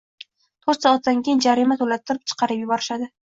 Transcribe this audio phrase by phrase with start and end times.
[0.67, 3.11] Toʻrt soatdan keyin jarima toʻlattirib, chiqarib yuborishadi.